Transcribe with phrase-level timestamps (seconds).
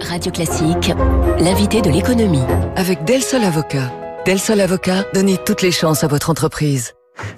[0.00, 0.92] Radio Classique,
[1.38, 2.42] l'invité de l'économie.
[2.76, 3.92] Avec Del Sol Avocat.
[4.24, 6.92] Del Sol Avocat, donnez toutes les chances à votre entreprise.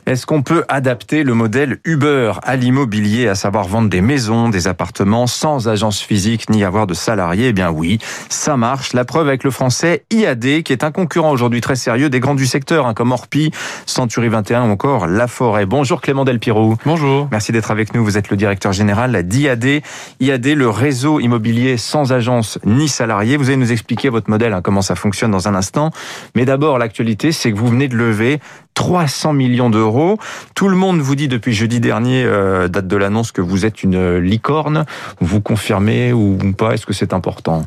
[0.07, 4.67] Est-ce qu'on peut adapter le modèle Uber à l'immobilier, à savoir vendre des maisons, des
[4.67, 7.49] appartements sans agence physique ni avoir de salariés?
[7.49, 7.99] Eh bien oui,
[8.29, 8.93] ça marche.
[8.93, 12.35] La preuve avec le français IAD, qui est un concurrent aujourd'hui très sérieux des grands
[12.35, 13.51] du secteur, hein, comme Orpi,
[13.87, 15.67] Century 21 ou encore La Forêt.
[15.67, 16.77] Bonjour Clément Delpiro.
[16.85, 17.29] Bonjour.
[17.31, 18.05] Merci d'être avec nous.
[18.05, 19.83] Vous êtes le directeur général d'IAD.
[20.21, 23.37] IAD, le réseau immobilier sans agence ni salariés.
[23.37, 25.91] Vous allez nous expliquer votre modèle, hein, comment ça fonctionne dans un instant.
[26.35, 28.41] Mais d'abord, l'actualité, c'est que vous venez de lever
[28.79, 30.19] 300 millions d'euros.
[30.55, 33.83] Tout le monde vous dit depuis jeudi dernier, euh, date de l'annonce, que vous êtes
[33.83, 34.85] une licorne.
[35.21, 36.75] Vous confirmez ou pas?
[36.75, 37.67] Est-ce que c'est important?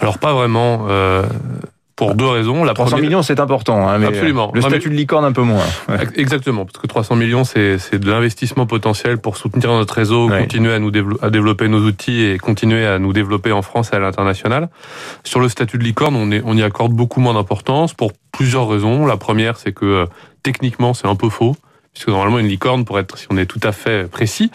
[0.00, 0.86] Alors pas vraiment.
[0.88, 1.24] Euh,
[1.98, 2.62] pour deux raisons.
[2.62, 3.88] La 300 millions, c'est important.
[3.88, 4.52] Hein, mais Absolument.
[4.54, 5.64] Le statut de licorne, un peu moins.
[6.14, 10.78] Exactement, parce que 300 millions, c'est de l'investissement potentiel pour soutenir notre réseau, continuer à
[10.78, 14.68] nous à développer nos outils et continuer à nous développer en France et à l'international.
[15.24, 18.68] Sur le statut de licorne, on, est, on y accorde beaucoup moins d'importance pour plusieurs
[18.68, 19.04] raisons.
[19.04, 20.06] La première, c'est que euh,
[20.44, 21.56] techniquement, c'est un peu faux
[21.92, 24.52] puisque normalement une licorne, pour être, si on est tout à fait précis,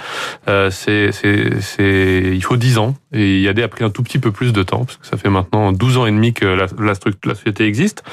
[0.48, 2.96] euh, c'est, c'est, c'est, il faut 10 ans.
[3.14, 5.30] Et IAD a pris un tout petit peu plus de temps, parce que ça fait
[5.30, 6.94] maintenant 12 ans et demi que la, la,
[7.26, 8.04] la société existe.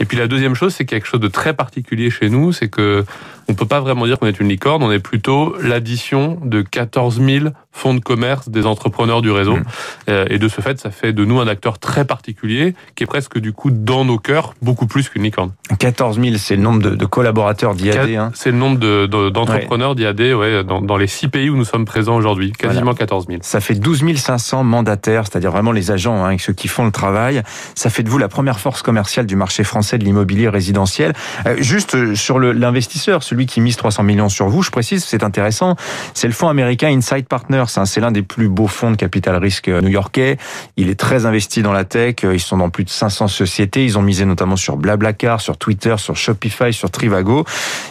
[0.00, 3.04] Et puis la deuxième chose, c'est quelque chose de très particulier chez nous, c'est que
[3.48, 7.20] on peut pas vraiment dire qu'on est une licorne, on est plutôt l'addition de 14
[7.20, 9.56] 000 fonds de commerce des entrepreneurs du réseau.
[9.56, 9.64] Mmh.
[10.08, 13.06] Euh, et de ce fait, ça fait de nous un acteur très particulier, qui est
[13.06, 15.52] presque du coup dans nos cœurs beaucoup plus qu'une licorne.
[15.78, 18.10] 14 000, c'est le nombre de, de collaborateurs d'IAD.
[18.10, 18.32] Hein.
[18.34, 21.84] C'est le nombre d'entrepreneurs de, d'IAD ouais, dans, dans, les six pays où nous sommes
[21.84, 22.98] présents aujourd'hui, quasiment voilà.
[22.98, 23.38] 14 000.
[23.42, 27.42] Ça fait 12 500 mandataires, c'est-à-dire vraiment les agents, hein, ceux qui font le travail.
[27.74, 31.12] Ça fait de vous la première force commerciale du marché français de l'immobilier résidentiel.
[31.46, 35.22] Euh, juste euh, sur l'investisseur, celui qui mise 300 millions sur vous, je précise, c'est
[35.22, 35.76] intéressant,
[36.14, 37.64] c'est le fonds américain Inside Partners.
[37.76, 40.36] Hein, c'est l'un des plus beaux fonds de capital risque euh, new-yorkais.
[40.76, 42.16] Il est très investi dans la tech.
[42.22, 43.84] Ils sont dans plus de 500 sociétés.
[43.84, 47.44] Ils ont misé notamment sur Blablacar, sur Twitter, sur Shopify, sur Trivago.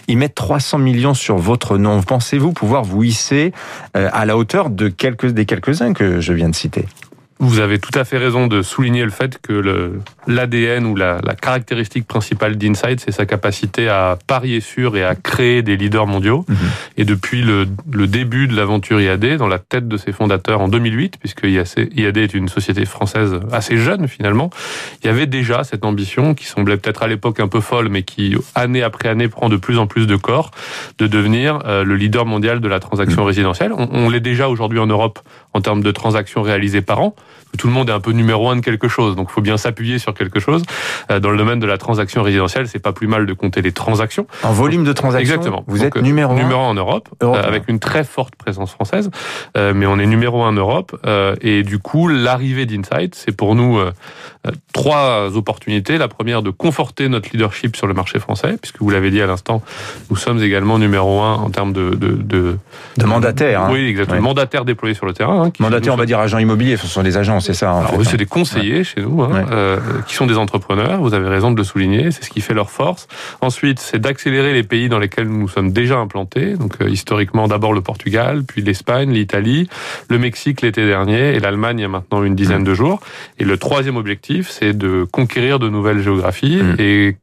[0.08, 2.02] Ils mettent 300 millions sur votre nom.
[2.02, 3.52] Pensez-vous pouvoir vous hisser
[3.94, 4.90] à la hauteur de
[5.34, 6.86] des quelques-uns que je viens de citer
[7.40, 11.36] vous avez tout à fait raison de souligner le fait que l'ADN ou la, la,
[11.36, 16.46] caractéristique principale d'Inside, c'est sa capacité à parier sur et à créer des leaders mondiaux.
[16.48, 16.54] Mmh.
[16.98, 20.70] Et depuis le, le début de l'aventure IAD, dans la tête de ses fondateurs en
[20.70, 24.50] 2008, puisque IAD est une société française assez jeune finalement,
[25.04, 28.04] il y avait déjà cette ambition qui semblait peut-être à l'époque un peu folle, mais
[28.04, 30.52] qui année après année prend de plus en plus de corps,
[31.00, 33.28] de devenir euh, le leader mondial de la transaction mmh.
[33.28, 33.74] résidentielle.
[33.78, 35.20] On, on l'est déjà aujourd'hui en Europe
[35.54, 37.14] en termes de transactions réalisées par an
[37.58, 39.58] tout le monde est un peu numéro un de quelque chose, donc il faut bien
[39.58, 40.64] s'appuyer sur quelque chose.
[41.12, 43.72] Euh, dans le domaine de la transaction résidentielle, c'est pas plus mal de compter les
[43.72, 44.28] transactions.
[44.44, 45.64] En volume de transactions Exactement.
[45.68, 48.36] Vous donc, êtes numéro un Numéro un en Europe, Europe euh, avec une très forte
[48.36, 49.10] présence française,
[49.58, 50.98] euh, mais on est numéro un en Europe.
[51.06, 53.92] Euh, et du coup, l'arrivée d'Insight, c'est pour nous euh,
[54.74, 55.98] trois opportunités.
[55.98, 59.28] La première, de conforter notre leadership sur le marché français, puisque vous l'avez dit à
[59.28, 59.62] l'instant,
[60.10, 61.92] nous sommes également numéro un en termes de...
[61.96, 62.58] De, de,
[62.98, 63.62] de mandataires.
[63.62, 63.70] Hein.
[63.72, 64.18] Oui, exactement.
[64.18, 64.24] Ouais.
[64.24, 65.46] Mandataires déployés sur le terrain.
[65.46, 67.72] Hein, mandataires, on va dire agents immobiliers, ce sont des agents, c'est ça.
[67.72, 68.08] Alors, eux, hein.
[68.10, 68.84] c'est des conseillers ouais.
[68.84, 69.46] chez nous, hein, ouais.
[69.52, 71.00] euh, qui sont des entrepreneurs.
[71.00, 72.12] Vous avez raison de le souligner.
[72.12, 73.08] C'est ce qui fait leur force.
[73.40, 76.56] Ensuite, c'est d'accélérer les pays dans lesquels nous sommes déjà implantés.
[76.56, 79.70] Donc, euh, historiquement, d'abord le Portugal, puis l'Espagne, l'Italie,
[80.10, 82.66] le Mexique l'été dernier et l'Allemagne il y a maintenant une dizaine mmh.
[82.66, 83.00] de jours.
[83.40, 86.76] Et le troisième objectif, c'est de conquérir de nouvelles géographies mmh.
[86.80, 87.18] et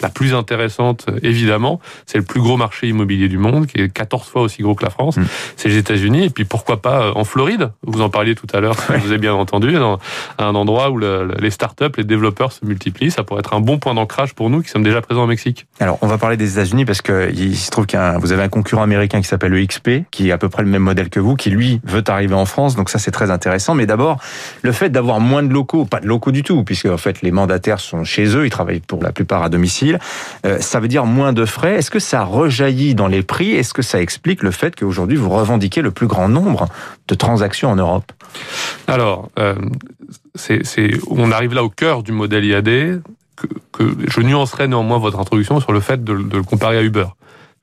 [0.00, 4.28] la plus intéressante, évidemment, c'est le plus gros marché immobilier du monde, qui est 14
[4.28, 5.16] fois aussi gros que la France.
[5.16, 5.24] Mmh.
[5.56, 6.24] C'est les États-Unis.
[6.24, 7.70] Et puis pourquoi pas en Floride?
[7.82, 9.98] Vous en parliez tout à l'heure, si vous avez bien entendu, dans
[10.38, 13.10] un endroit où le, les startups, les développeurs se multiplient.
[13.10, 15.66] Ça pourrait être un bon point d'ancrage pour nous qui sommes déjà présents au Mexique.
[15.80, 18.48] Alors, on va parler des États-Unis parce que il se trouve qu'il vous avez un
[18.48, 21.36] concurrent américain qui s'appelle EXP, qui est à peu près le même modèle que vous,
[21.36, 22.76] qui lui veut arriver en France.
[22.76, 23.74] Donc ça, c'est très intéressant.
[23.74, 24.18] Mais d'abord,
[24.62, 27.30] le fait d'avoir moins de locaux, pas de locaux du tout, puisque en fait les
[27.30, 29.65] mandataires sont chez eux, ils travaillent pour la plupart à domicile
[30.44, 31.74] euh, ça veut dire moins de frais.
[31.74, 33.52] Est-ce que ça rejaillit dans les prix?
[33.52, 36.68] Est-ce que ça explique le fait qu'aujourd'hui vous revendiquez le plus grand nombre
[37.08, 38.12] de transactions en Europe?
[38.86, 39.54] Alors, euh,
[41.10, 43.02] on arrive là au cœur du modèle IAD.
[43.36, 47.04] Que, que je nuancerai néanmoins votre introduction sur le fait de le comparer à Uber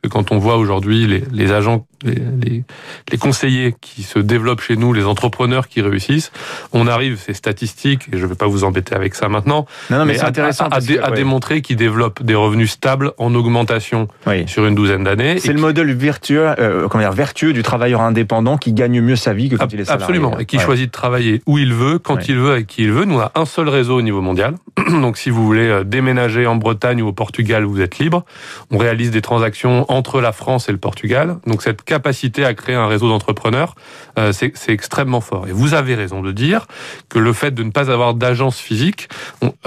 [0.10, 2.64] quand on voit aujourd'hui les, les, agents, les, les,
[3.12, 6.32] les, conseillers qui se développent chez nous, les entrepreneurs qui réussissent,
[6.74, 10.00] on arrive, ces statistiques, et je ne vais pas vous embêter avec ça maintenant, non,
[10.00, 11.16] non, mais, mais c'est intéressant à, à, que, à ouais.
[11.16, 14.48] démontrer qu'ils développent des revenus stables en augmentation oui.
[14.48, 15.40] sur une douzaine d'années.
[15.40, 15.62] C'est le qui...
[15.62, 19.56] modèle vertueux, euh, comment dire, vertueux du travailleur indépendant qui gagne mieux sa vie que
[19.56, 20.04] quand il est salarié.
[20.04, 20.64] Absolument, et qui ouais.
[20.64, 22.26] choisit de travailler où il veut, quand ouais.
[22.28, 23.06] il veut, avec qui il veut.
[23.06, 24.56] Nous, on a un seul réseau au niveau mondial.
[24.90, 28.26] Donc, si vous voulez déménager en Bretagne ou au Portugal, vous êtes libre.
[28.70, 31.38] On réalise des transactions entre la France et le Portugal.
[31.46, 33.76] Donc cette capacité à créer un réseau d'entrepreneurs,
[34.18, 35.48] euh, c'est extrêmement fort.
[35.48, 36.66] Et vous avez raison de dire
[37.10, 39.08] que le fait de ne pas avoir d'agence physique,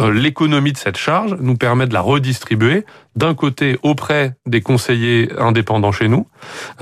[0.00, 2.84] euh, l'économie de cette charge nous permet de la redistribuer
[3.16, 6.28] d'un côté auprès des conseillers indépendants chez nous,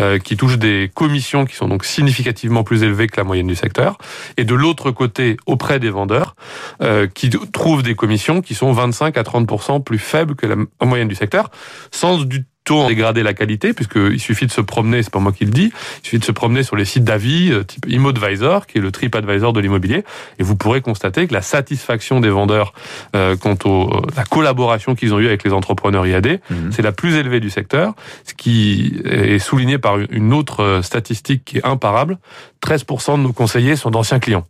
[0.01, 3.55] euh, qui touchent des commissions qui sont donc significativement plus élevées que la moyenne du
[3.55, 3.97] secteur,
[4.37, 6.35] et de l'autre côté auprès des vendeurs,
[6.83, 11.09] euh, qui trouvent des commissions qui sont 25 à 30% plus faibles que la moyenne
[11.09, 11.51] du secteur,
[11.93, 15.45] sans du tout dégrader la qualité, puisqu'il suffit de se promener, c'est pas moi qui
[15.45, 15.71] le dis,
[16.03, 18.91] il suffit de se promener sur les sites d'avis euh, type ImmoAdvisor, qui est le
[18.91, 20.05] trip advisor de l'immobilier,
[20.39, 22.73] et vous pourrez constater que la satisfaction des vendeurs
[23.15, 26.73] euh, quant à euh, la collaboration qu'ils ont eue avec les entrepreneurs IAD, mhm.
[26.73, 27.95] c'est la plus élevée du secteur,
[28.25, 32.19] ce qui est souligné par une autre statistique qui est imparable,
[32.65, 34.47] 13% de nos conseillers sont d'anciens clients.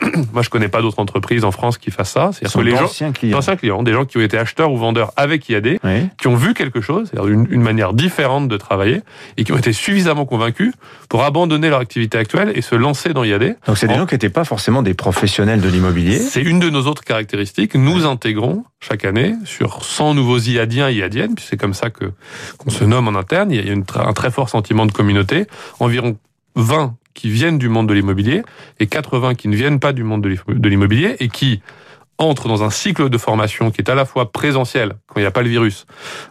[0.32, 2.30] Moi, je connais pas d'autres entreprises en France qui fassent ça.
[2.32, 3.38] C'est-à-dire que les gens, clients.
[3.38, 5.78] anciens clients, des gens qui ont été acheteurs ou vendeurs avec IAD,
[6.18, 9.02] qui ont vu quelque chose, c'est-à-dire une, manière différente de travailler,
[9.36, 10.72] et qui ont été suffisamment convaincus
[11.08, 13.56] pour abandonner leur activité actuelle et se lancer dans IAD.
[13.66, 16.18] Donc, c'est des gens qui n'étaient pas forcément des professionnels de l'immobilier.
[16.18, 17.74] C'est une de nos autres caractéristiques.
[17.74, 22.12] Nous intégrons chaque année sur 100 nouveaux IADiens et IADiennes, puis c'est comme ça que
[22.58, 23.50] qu'on se nomme en interne.
[23.50, 25.46] Il y a une, un très fort sentiment de communauté.
[25.78, 26.16] Environ
[26.56, 28.42] 20 qui viennent du monde de l'immobilier
[28.78, 31.60] et 80 qui ne viennent pas du monde de l'immobilier et qui
[32.20, 35.26] entrent dans un cycle de formation qui est à la fois présentiel, quand il n'y
[35.26, 35.86] a pas le virus,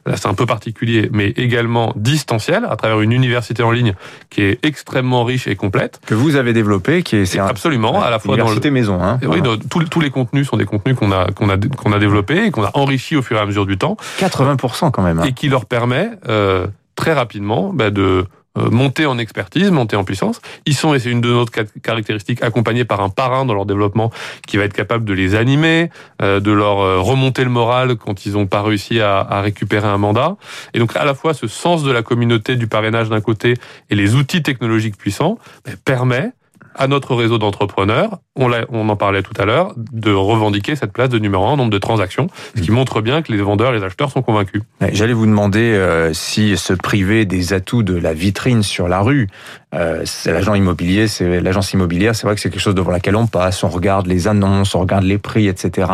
[0.05, 3.95] là c'est un peu particulier, mais également distanciel, à travers une université en ligne
[4.29, 5.99] qui est extrêmement riche et complète.
[6.05, 7.25] Que vous avez développé, qui est...
[7.25, 8.71] C'est absolument, à la fois dans le...
[8.71, 9.01] maison.
[9.01, 11.99] Hein, oui, tous, tous les contenus sont des contenus qu'on a, qu'on a, qu'on a
[11.99, 13.97] développés et qu'on a enrichis au fur et à mesure du temps.
[14.19, 15.19] 80% quand même.
[15.19, 15.23] Hein.
[15.23, 18.25] Et qui leur permet euh, très rapidement bah, de
[18.71, 20.41] monter en expertise, monter en puissance.
[20.65, 24.11] Ils sont, et c'est une de nos caractéristiques, accompagnés par un parrain dans leur développement
[24.47, 25.89] qui va être capable de les animer,
[26.21, 29.87] euh, de leur euh, remonter le moral quand ils n'ont pas réussi à, à, récupérer
[29.87, 30.37] un mandat.
[30.73, 33.55] Et donc à la fois ce sens de la communauté du parrainage d'un côté
[33.89, 36.31] et les outils technologiques puissants ben, permet
[36.75, 41.09] à notre réseau d'entrepreneurs, on, on en parlait tout à l'heure, de revendiquer cette place
[41.09, 42.75] de numéro un en nombre de transactions, ce qui mmh.
[42.75, 44.61] montre bien que les vendeurs les acheteurs sont convaincus.
[44.91, 49.27] J'allais vous demander euh, si se priver des atouts de la vitrine sur la rue,
[49.75, 53.15] euh, c'est l'agent immobilier, c'est l'agence immobilière, c'est vrai que c'est quelque chose devant laquelle
[53.15, 55.91] on passe, on regarde les annonces, on regarde les prix, etc.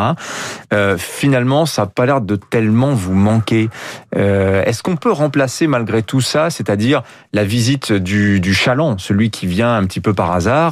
[0.72, 3.68] Euh, finalement, ça n'a pas l'air de tellement vous manquer.
[4.12, 7.02] Est-ce qu'on peut remplacer malgré tout ça, c'est-à-dire
[7.32, 10.65] la visite du, du chaland, celui qui vient un petit peu par hasard,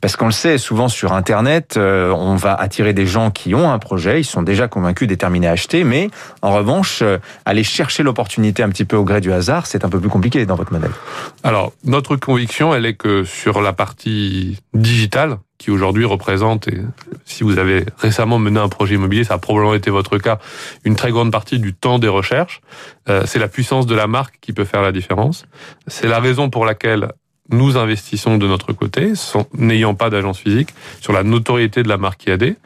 [0.00, 3.70] parce qu'on le sait souvent sur Internet, euh, on va attirer des gens qui ont
[3.70, 6.10] un projet, ils sont déjà convaincus, déterminés à acheter, mais
[6.42, 9.88] en revanche, euh, aller chercher l'opportunité un petit peu au gré du hasard, c'est un
[9.88, 10.92] peu plus compliqué dans votre modèle.
[11.42, 16.80] Alors, notre conviction elle est que sur la partie digitale, qui aujourd'hui représente, et
[17.26, 20.38] si vous avez récemment mené un projet immobilier, ça a probablement été votre cas,
[20.84, 22.62] une très grande partie du temps des recherches,
[23.10, 25.44] euh, c'est la puissance de la marque qui peut faire la différence.
[25.86, 27.12] C'est la raison pour laquelle
[27.50, 29.12] nous investissons de notre côté,
[29.54, 30.70] n'ayant pas d'agence physique,
[31.00, 32.56] sur la notoriété de la marque IAD.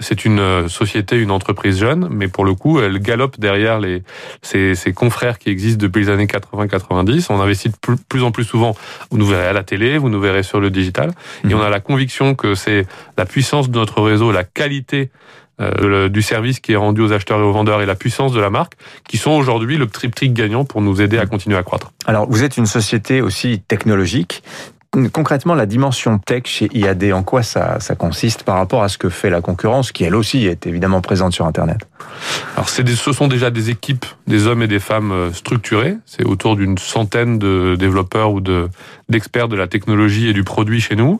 [0.00, 4.02] C'est une euh, société, une entreprise jeune, mais pour le coup, elle galope derrière les,
[4.40, 7.26] ses, ses confrères qui existent depuis les années 80-90.
[7.30, 7.76] On investit de
[8.08, 8.74] plus, en plus souvent.
[9.10, 11.12] Vous nous verrez à la télé, vous nous verrez sur le digital.
[11.44, 11.54] Et mhm.
[11.54, 12.86] on a la conviction que c'est
[13.18, 15.10] la puissance de notre réseau, la qualité
[15.60, 18.40] euh, du service qui est rendu aux acheteurs et aux vendeurs et la puissance de
[18.40, 18.74] la marque,
[19.08, 21.92] qui sont aujourd'hui le triptyque gagnant pour nous aider à continuer à croître.
[22.06, 24.42] Alors, vous êtes une société aussi technologique
[25.12, 28.98] concrètement, la dimension tech chez IAD, en quoi ça, ça consiste par rapport à ce
[28.98, 31.78] que fait la concurrence, qui elle aussi est évidemment présente sur Internet?
[32.56, 35.96] Alors, c'est ce sont déjà des équipes, des hommes et des femmes euh, structurés.
[36.04, 38.68] C'est autour d'une centaine de développeurs ou de
[39.08, 41.18] d'experts de la technologie et du produit chez nous.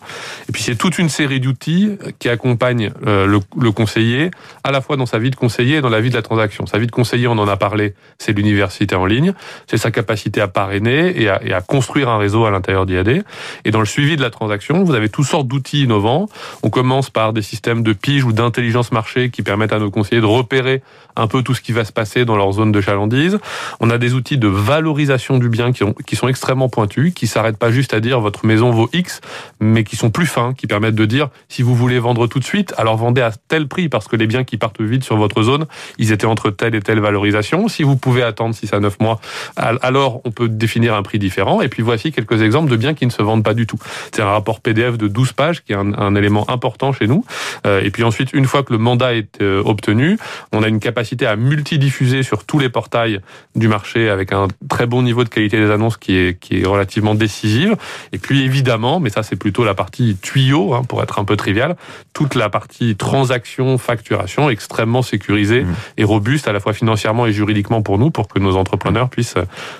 [0.48, 4.30] Et puis, c'est toute une série d'outils qui accompagnent euh, le, le, conseiller
[4.64, 6.64] à la fois dans sa vie de conseiller et dans la vie de la transaction.
[6.64, 9.34] Sa vie de conseiller, on en a parlé, c'est l'université en ligne,
[9.66, 13.24] c'est sa capacité à parrainer et à, et à construire un réseau à l'intérieur d'IAD.
[13.64, 16.28] Et dans le suivi de la transaction, vous avez toutes sortes d'outils innovants.
[16.62, 20.20] On commence par des systèmes de pige ou d'intelligence marché qui permettent à nos conseillers
[20.20, 20.82] de repérer
[21.16, 23.38] un peu tout ce qui va se passer dans leur zone de chalandise.
[23.80, 27.70] On a des outils de valorisation du bien qui, sont extrêmement pointus, qui s'arrêtent pas
[27.70, 29.20] juste à dire votre maison vaut X,
[29.60, 32.44] mais qui sont plus fins, qui permettent de dire si vous voulez vendre tout de
[32.44, 35.42] suite, alors vendez à tel prix parce que les biens qui partent vite sur votre
[35.42, 35.66] zone,
[35.98, 37.68] ils étaient entre telle et telle valorisation.
[37.68, 39.20] Si vous pouvez attendre 6 à 9 mois,
[39.56, 41.60] alors on peut définir un prix différent.
[41.60, 43.78] Et puis voici quelques exemples de biens qui ne se vendent pas pas du tout.
[44.14, 47.24] C'est un rapport PDF de 12 pages qui est un, un élément important chez nous.
[47.64, 50.18] et puis ensuite, une fois que le mandat est obtenu,
[50.52, 53.20] on a une capacité à multidiffuser sur tous les portails
[53.54, 56.66] du marché avec un très bon niveau de qualité des annonces qui est, qui est
[56.66, 57.76] relativement décisive.
[58.12, 61.36] Et puis évidemment, mais ça c'est plutôt la partie tuyau, hein, pour être un peu
[61.36, 61.76] trivial,
[62.12, 65.74] toute la partie transaction, facturation extrêmement sécurisée mmh.
[65.98, 69.34] et robuste à la fois financièrement et juridiquement pour nous, pour que nos entrepreneurs puissent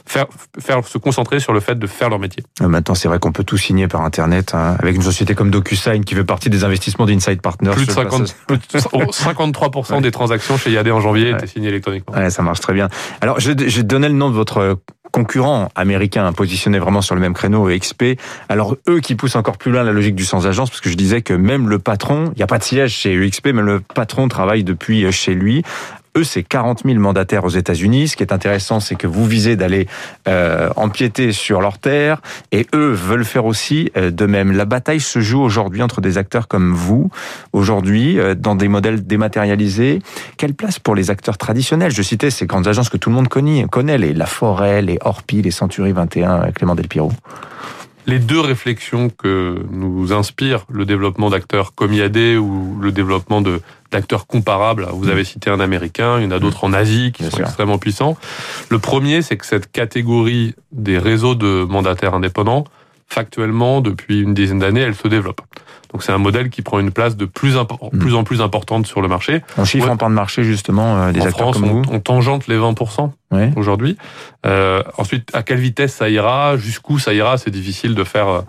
[0.06, 0.26] faire,
[0.58, 2.42] faire se concentrer sur le fait de faire leur métier.
[2.60, 5.50] Euh, maintenant, c'est vrai qu'on peut tout signer par Internet hein, avec une société comme
[5.50, 7.72] DocuSign qui fait partie des investissements d'Inside Partners.
[7.72, 12.14] Plus de 50, 53% des transactions chez Yadé en janvier étaient signées électroniquement.
[12.14, 12.88] Ouais, ça marche très bien.
[13.20, 14.78] Alors, je, je donnais le nom de votre
[15.12, 18.18] concurrent américain positionné vraiment sur le même créneau, XP.
[18.48, 20.96] Alors eux qui poussent encore plus loin la logique du sans agence, parce que je
[20.96, 23.80] disais que même le patron, il n'y a pas de siège chez UXP, mais le
[23.80, 25.62] patron travaille depuis chez lui.
[26.16, 28.08] Eux, c'est 40 000 mandataires aux États-Unis.
[28.08, 29.88] Ce qui est intéressant, c'est que vous visez d'aller
[30.28, 32.20] euh, empiéter sur leurs terres,
[32.52, 34.52] et eux veulent faire aussi euh, de même.
[34.52, 37.10] La bataille se joue aujourd'hui entre des acteurs comme vous,
[37.54, 40.00] aujourd'hui, euh, dans des modèles dématérialisés.
[40.36, 41.92] Quelle place pour les acteurs traditionnels?
[41.92, 44.98] Je citais ces grandes agences que tout le monde connaît, connaît les La Forêt, les
[45.00, 47.10] Orpi, les Century 21, Clément Delpiro
[48.06, 53.60] les deux réflexions que nous inspire le développement d'acteurs comme IAD ou le développement de
[53.92, 54.88] d'acteurs comparables.
[54.94, 57.76] Vous avez cité un américain, il y en a d'autres en Asie qui sont extrêmement
[57.76, 58.16] puissants.
[58.70, 62.64] Le premier, c'est que cette catégorie des réseaux de mandataires indépendants,
[63.12, 65.40] factuellement, depuis une dizaine d'années, elle se développe.
[65.92, 68.86] Donc c'est un modèle qui prend une place de plus, en plus en plus importante
[68.86, 69.42] sur le marché.
[69.58, 72.00] On chiffre en part de marché justement euh, des en acteurs France, comme on, on
[72.00, 73.10] tangente les 20%
[73.56, 73.98] aujourd'hui.
[74.46, 78.44] Euh, ensuite, à quelle vitesse ça ira, jusqu'où ça ira, c'est difficile de faire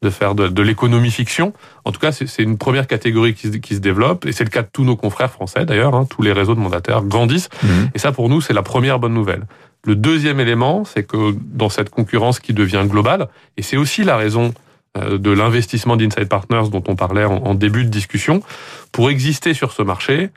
[0.00, 1.52] de faire de, l'économie fiction.
[1.84, 4.62] En tout cas, c'est une première catégorie qui, qui, se développe, et c'est le cas
[4.62, 5.94] de tous nos confrères français d'ailleurs.
[5.94, 7.90] Hein, tous les réseaux de mandataires grandissent, mhm.
[7.94, 9.44] et ça pour nous c'est la première bonne nouvelle.
[9.84, 14.16] Le deuxième élément, c'est que dans cette concurrence qui devient globale, et c'est aussi la
[14.16, 14.52] raison
[14.96, 18.42] euh, de l'investissement d'Inside Partners dont on parlait en, début de discussion,
[18.92, 20.30] pour exister sur ce marché,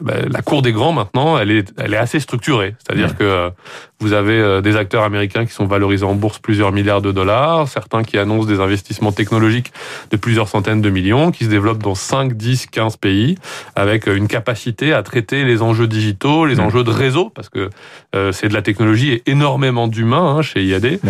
[0.00, 2.76] bah, la cour des grands maintenant, elle est, elle est assez structurée.
[2.78, 3.50] C'est-à-dire que euh,
[3.98, 7.66] vous avez euh, des acteurs américains qui sont valorisés en bourse plusieurs milliards de dollars,
[7.66, 9.72] certains qui annoncent des investissements technologiques
[10.12, 13.36] de plusieurs centaines de millions, qui se développent dans 5, 10, 15 pays,
[13.74, 17.70] avec une capacité à traiter les enjeux digitaux, les enjeux de réseau, parce que
[18.32, 21.00] c'est de la technologie et énormément d'humains hein, chez IAD.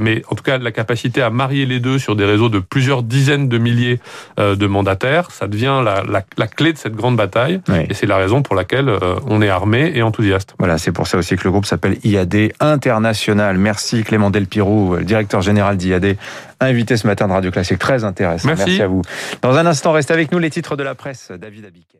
[0.00, 3.02] mais en tout cas, la capacité à marier les deux sur des réseaux de plusieurs
[3.02, 4.00] dizaines de milliers
[4.38, 7.60] de mandataires, ça devient la, la, la clé de cette grande bataille.
[7.88, 10.54] Et c'est la raison pour laquelle euh, on est armé et enthousiaste.
[10.58, 13.58] Voilà, c'est pour ça aussi que le groupe s'appelle IAD International.
[13.58, 16.16] Merci Clément Delpirou, le directeur général d'IAD,
[16.60, 17.78] invité ce matin de Radio Classique.
[17.78, 18.48] Très intéressant.
[18.48, 18.64] Merci.
[18.66, 19.02] Merci à vous.
[19.42, 21.32] Dans un instant, restez avec nous les titres de la presse.
[21.38, 21.98] David Abiker.